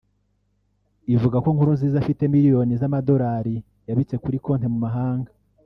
[1.15, 3.55] ivuga ko Nkurunziza afite miliyoni z’amadolari
[3.87, 5.31] yabitse kuri konti mu mahanga